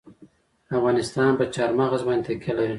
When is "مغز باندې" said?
1.79-2.25